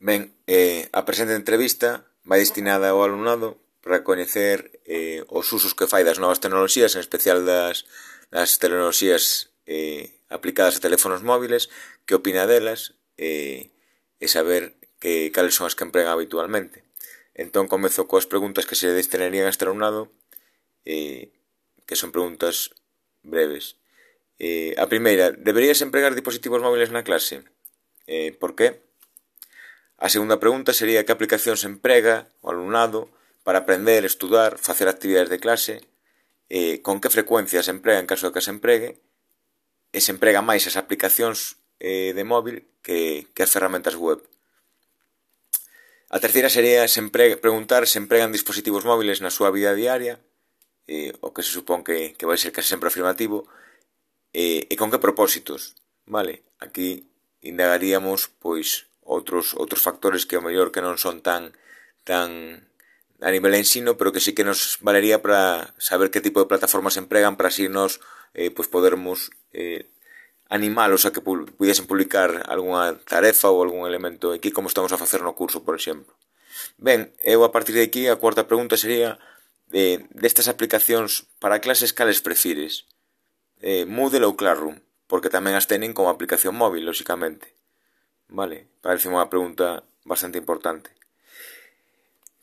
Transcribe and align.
Ben, 0.00 0.32
eh, 0.48 0.88
a 0.96 1.04
presente 1.04 1.36
entrevista 1.36 2.08
vai 2.24 2.40
destinada 2.40 2.88
ao 2.88 3.04
alumnado 3.04 3.60
para 3.84 4.00
coñecer 4.00 4.80
eh, 4.88 5.28
os 5.28 5.52
usos 5.52 5.76
que 5.76 5.84
fai 5.84 6.08
das 6.08 6.16
novas 6.16 6.40
tecnoloxías, 6.40 6.96
en 6.96 7.04
especial 7.04 7.44
das, 7.44 7.84
das 8.32 8.56
tecnoloxías 8.56 9.52
eh, 9.68 10.16
aplicadas 10.32 10.80
a 10.80 10.84
teléfonos 10.84 11.20
móviles, 11.20 11.68
que 12.08 12.16
opina 12.16 12.48
delas 12.48 12.96
eh, 13.20 13.76
e 14.16 14.26
saber 14.26 14.80
que 15.04 15.28
cales 15.36 15.52
son 15.52 15.68
as 15.68 15.76
que 15.76 15.84
emprega 15.84 16.16
habitualmente. 16.16 16.80
Entón 17.36 17.68
comezo 17.68 18.08
coas 18.08 18.24
preguntas 18.24 18.64
que 18.64 18.80
se 18.80 18.88
destinarían 18.88 19.48
a 19.48 19.52
este 19.52 19.68
alumnado, 19.68 20.08
eh, 20.88 21.28
que 21.84 22.00
son 22.00 22.08
preguntas 22.08 22.72
breves. 23.20 23.76
Eh, 24.40 24.72
a 24.80 24.88
primeira, 24.88 25.28
deberías 25.28 25.84
empregar 25.84 26.16
dispositivos 26.16 26.64
móviles 26.64 26.88
na 26.88 27.04
clase? 27.04 27.44
Eh, 28.08 28.32
por 28.32 28.56
que? 28.56 28.80
A 30.00 30.08
segunda 30.08 30.40
pregunta 30.40 30.72
sería 30.72 31.04
que 31.04 31.12
aplicacións 31.12 31.68
emprega 31.68 32.32
o 32.40 32.48
alumnado 32.48 33.12
para 33.44 33.68
aprender, 33.68 34.08
estudar, 34.08 34.56
facer 34.56 34.88
actividades 34.88 35.28
de 35.28 35.38
clase, 35.44 35.84
eh, 36.48 36.80
con 36.80 37.04
que 37.04 37.12
frecuencia 37.12 37.60
se 37.60 37.70
emprega 37.70 38.00
en 38.00 38.08
caso 38.08 38.26
de 38.26 38.32
que 38.32 38.40
se 38.40 38.48
empregue, 38.48 38.96
e 39.92 40.00
se 40.00 40.16
emprega 40.16 40.40
máis 40.40 40.64
as 40.64 40.80
aplicacións 40.80 41.60
eh, 41.84 42.16
de 42.16 42.24
móvil 42.24 42.64
que, 42.80 43.28
que 43.36 43.44
as 43.44 43.52
ferramentas 43.52 43.92
web. 43.92 44.24
A 46.08 46.18
terceira 46.18 46.48
sería 46.48 46.88
se 46.88 47.04
emprega, 47.04 47.36
preguntar 47.36 47.84
se 47.84 48.00
empregan 48.00 48.32
dispositivos 48.32 48.88
móviles 48.88 49.20
na 49.20 49.28
súa 49.28 49.52
vida 49.52 49.76
diaria, 49.76 50.16
eh, 50.88 51.12
o 51.20 51.30
que 51.36 51.44
se 51.44 51.52
supón 51.52 51.84
que, 51.84 52.16
que 52.16 52.24
vai 52.24 52.40
ser 52.40 52.56
case 52.56 52.72
sempre 52.72 52.88
afirmativo, 52.88 53.46
eh, 54.32 54.64
e 54.64 54.74
con 54.80 54.88
que 54.88 55.02
propósitos, 55.02 55.76
vale? 56.08 56.40
Aquí 56.56 57.04
indagaríamos, 57.44 58.32
pois, 58.40 58.89
outros 59.10 59.58
outros 59.58 59.82
factores 59.82 60.22
que 60.22 60.38
ao 60.38 60.46
mellor 60.46 60.70
que 60.70 60.78
non 60.78 60.94
son 60.94 61.18
tan 61.18 61.50
tan 62.06 62.62
a 63.20 63.30
nivel 63.34 63.52
ensino, 63.58 63.98
pero 63.98 64.14
que 64.14 64.22
sí 64.22 64.32
que 64.32 64.46
nos 64.46 64.78
valería 64.80 65.20
para 65.20 65.74
saber 65.76 66.08
que 66.08 66.24
tipo 66.24 66.40
de 66.40 66.48
plataformas 66.48 66.96
empregan 66.96 67.36
para 67.36 67.50
así 67.52 67.68
nos 67.68 68.00
eh, 68.32 68.50
pues 68.54 68.70
podermos 68.70 69.30
eh, 69.52 69.90
animalos 70.48 71.04
a 71.04 71.12
que 71.12 71.20
pudiesen 71.20 71.86
publicar 71.86 72.46
algunha 72.48 72.98
tarefa 73.04 73.50
ou 73.50 73.60
algún 73.62 73.86
elemento 73.86 74.32
aquí 74.32 74.50
como 74.50 74.70
estamos 74.70 74.94
a 74.94 74.98
facer 74.98 75.22
no 75.22 75.36
curso, 75.36 75.62
por 75.62 75.76
exemplo. 75.76 76.14
Ben, 76.78 77.12
eu 77.22 77.44
a 77.44 77.52
partir 77.52 77.76
de 77.76 77.84
aquí 77.84 78.08
a 78.08 78.18
cuarta 78.18 78.48
pregunta 78.48 78.80
sería 78.80 79.20
de, 79.70 80.06
destas 80.10 80.48
aplicacións 80.48 81.30
para 81.38 81.60
clases 81.60 81.92
cales 81.92 82.24
prefires? 82.24 82.88
Eh, 83.60 83.84
Moodle 83.86 84.26
ou 84.26 84.34
Classroom? 84.34 84.82
Porque 85.06 85.30
tamén 85.30 85.54
as 85.54 85.68
tenen 85.68 85.94
como 85.94 86.10
aplicación 86.10 86.56
móvil, 86.56 86.88
lóxicamente. 86.88 87.54
Vale, 88.30 88.70
parece 88.78 89.10
unha 89.10 89.26
pregunta 89.26 89.82
bastante 90.06 90.38
importante. 90.38 90.94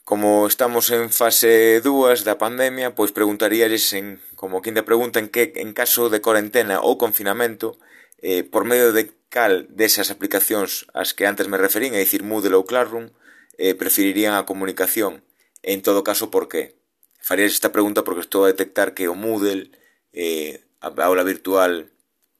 Como 0.03 0.43
estamos 0.47 0.91
en 0.91 1.07
fase 1.07 1.79
2 1.79 2.27
da 2.27 2.35
pandemia, 2.35 2.91
pois 2.91 3.15
preguntaríalles 3.15 3.95
en, 3.95 4.19
como 4.35 4.59
quinta 4.59 4.83
pregunta 4.83 5.19
en 5.19 5.31
que 5.31 5.55
en 5.55 5.71
caso 5.71 6.11
de 6.11 6.19
cuarentena 6.19 6.83
ou 6.83 6.99
confinamento, 6.99 7.79
eh, 8.19 8.43
por 8.43 8.67
medio 8.67 8.91
de 8.91 9.15
cal 9.31 9.67
desas 9.71 10.11
aplicacións 10.11 10.87
as 10.91 11.15
que 11.15 11.23
antes 11.23 11.47
me 11.47 11.59
referín, 11.59 11.95
é 11.95 12.03
dicir 12.03 12.23
Moodle 12.23 12.59
ou 12.59 12.67
Classroom, 12.67 13.11
eh, 13.55 13.71
preferirían 13.75 14.35
a 14.35 14.47
comunicación. 14.47 15.23
En 15.63 15.79
todo 15.83 16.03
caso, 16.03 16.27
por 16.27 16.51
qué? 16.51 16.75
Farías 17.19 17.55
esta 17.55 17.71
pregunta 17.71 18.03
porque 18.03 18.23
estou 18.23 18.43
a 18.43 18.51
detectar 18.51 18.91
que 18.91 19.07
o 19.07 19.15
Moodle, 19.15 19.71
eh, 20.11 20.67
a 20.83 20.91
aula 21.07 21.23
virtual 21.23 21.91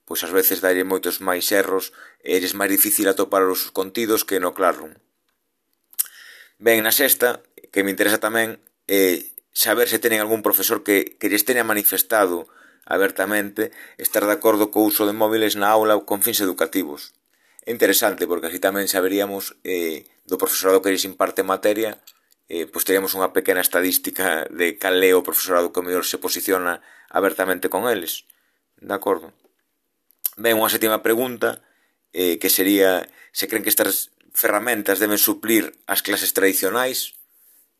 pois 0.07 0.23
ás 0.23 0.31
veces 0.31 0.63
daire 0.63 0.87
moitos 0.87 1.19
máis 1.19 1.51
erros 1.51 1.91
e 2.23 2.39
eres 2.39 2.55
máis 2.55 2.71
difícil 2.71 3.11
atopar 3.11 3.43
os 3.43 3.75
contidos 3.75 4.23
que 4.23 4.39
no 4.39 4.55
Classroom. 4.55 4.95
Ben, 6.63 6.79
na 6.79 6.95
sexta, 6.95 7.43
que 7.75 7.83
me 7.83 7.91
interesa 7.91 8.23
tamén, 8.23 8.63
é 8.87 9.27
saber 9.51 9.91
se 9.91 9.99
tenen 9.99 10.23
algún 10.23 10.39
profesor 10.39 10.79
que, 10.81 11.19
que 11.19 11.27
lles 11.27 11.43
tenha 11.43 11.67
manifestado 11.67 12.47
abertamente 12.87 13.75
estar 13.99 14.23
de 14.23 14.31
acordo 14.31 14.71
co 14.71 14.87
uso 14.87 15.03
de 15.03 15.11
móviles 15.11 15.59
na 15.59 15.67
aula 15.67 15.99
con 16.07 16.23
fins 16.23 16.39
educativos. 16.39 17.11
É 17.67 17.75
interesante, 17.75 18.23
porque 18.31 18.47
así 18.47 18.63
tamén 18.63 18.87
saberíamos 18.87 19.59
eh, 19.67 20.07
do 20.23 20.39
profesorado 20.39 20.79
que 20.79 20.95
lles 20.95 21.03
imparte 21.03 21.43
materia, 21.43 21.99
eh, 22.47 22.63
pois 22.63 22.87
teríamos 22.87 23.11
unha 23.11 23.35
pequena 23.35 23.59
estadística 23.59 24.47
de 24.47 24.79
cal 24.79 25.03
é 25.03 25.11
o 25.11 25.25
profesorado 25.27 25.75
que 25.75 25.83
mellor 25.83 26.07
se 26.07 26.15
posiciona 26.15 26.79
abertamente 27.11 27.67
con 27.67 27.91
eles. 27.91 28.23
De 28.79 28.95
acordo? 28.95 29.35
Ben, 30.37 30.53
unha 30.61 30.69
sétima 30.69 31.01
pregunta, 31.01 31.65
eh, 32.13 32.37
que 32.37 32.53
sería 32.53 33.09
se 33.33 33.49
creen 33.49 33.65
que 33.65 33.73
estas 33.73 34.13
ferramentas 34.37 35.01
deben 35.01 35.17
suplir 35.17 35.73
as 35.89 36.05
clases 36.05 36.29
tradicionais, 36.37 37.17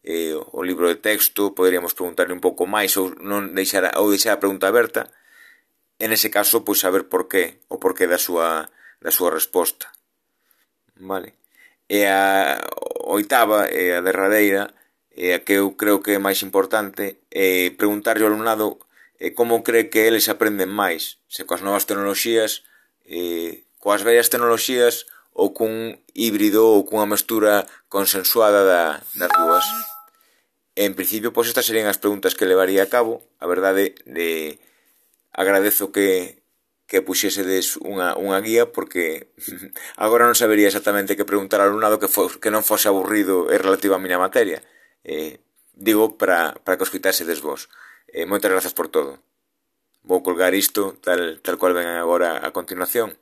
eh, 0.01 0.33
o 0.33 0.65
libro 0.65 0.89
de 0.89 0.97
texto, 0.97 1.53
poderíamos 1.53 1.93
preguntarle 1.93 2.33
un 2.33 2.41
pouco 2.41 2.65
máis 2.65 2.97
ou 2.97 3.13
non 3.21 3.53
deixar 3.53 3.85
ou 4.01 4.09
deixar 4.09 4.33
a 4.33 4.41
pregunta 4.41 4.65
aberta. 4.65 5.13
En 6.01 6.09
ese 6.09 6.33
caso, 6.33 6.65
pois 6.65 6.81
saber 6.81 7.05
por 7.05 7.29
qué, 7.29 7.61
o 7.69 7.77
por 7.77 7.93
qué 7.93 8.09
da 8.09 8.17
súa 8.17 8.73
da 8.97 9.13
súa 9.13 9.29
resposta. 9.29 9.93
Vale. 10.97 11.37
E 11.85 12.09
a 12.09 12.57
oitava 13.05 13.69
e 13.69 13.93
a 13.93 14.01
derradeira, 14.01 14.73
e 15.13 15.29
a 15.29 15.45
que 15.45 15.61
eu 15.61 15.77
creo 15.77 16.01
que 16.01 16.17
é 16.17 16.19
máis 16.19 16.41
importante, 16.41 17.21
é 17.29 17.69
preguntarlle 17.77 18.25
ao 18.25 18.33
alumnado 18.33 18.81
eh, 19.19 19.33
como 19.33 19.63
cree 19.63 19.89
que 19.89 20.07
eles 20.07 20.29
aprenden 20.29 20.69
máis? 20.69 21.21
Se 21.27 21.45
coas 21.45 21.65
novas 21.65 21.85
tecnoloxías, 21.89 22.65
eh, 23.05 23.65
coas 23.81 24.05
vellas 24.05 24.29
tecnoloxías 24.29 25.05
ou 25.33 25.53
cun 25.53 26.01
híbrido 26.17 26.65
ou 26.65 26.85
cunha 26.85 27.09
mestura 27.09 27.69
consensuada 27.89 28.65
da, 28.65 28.83
das 29.17 29.31
dúas? 29.37 29.65
En 30.77 30.93
principio, 30.93 31.33
pois 31.33 31.49
estas 31.49 31.65
serían 31.65 31.89
as 31.89 32.01
preguntas 32.01 32.37
que 32.37 32.49
levaría 32.49 32.85
a 32.85 32.91
cabo. 32.91 33.25
A 33.41 33.49
verdade, 33.49 33.97
de, 34.05 34.61
agradezo 35.37 35.91
que, 35.93 36.41
que 36.89 37.05
puxesedes 37.05 37.77
unha, 37.77 38.17
unha 38.17 38.41
guía 38.41 38.73
porque 38.73 39.29
agora 40.01 40.25
non 40.25 40.35
sabería 40.35 40.67
exactamente 40.67 41.13
que 41.13 41.29
preguntar 41.29 41.61
ao 41.61 41.69
alumnado 41.69 42.01
que, 42.01 42.09
fos, 42.09 42.41
que 42.41 42.49
non 42.49 42.65
fose 42.65 42.89
aburrido 42.89 43.53
e 43.53 43.61
relativo 43.61 43.93
á 43.93 44.01
miña 44.01 44.17
materia. 44.17 44.65
Eh, 45.05 45.37
digo 45.77 46.17
para, 46.17 46.57
para 46.65 46.75
que 46.75 46.85
os 46.85 46.93
quitásedes 46.93 47.39
vos. 47.45 47.69
Eh, 48.07 48.25
moitas 48.25 48.51
grazas 48.51 48.73
por 48.73 48.87
todo. 48.87 49.19
Vou 50.03 50.23
colgar 50.23 50.53
isto 50.55 50.95
tal, 51.05 51.39
tal 51.45 51.57
cual 51.59 51.73
ven 51.73 51.87
agora 51.87 52.29
a 52.47 52.51
continuación. 52.51 53.17